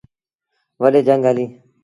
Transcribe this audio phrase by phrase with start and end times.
[0.81, 1.51] وڏيٚ جھنگ هليٚ۔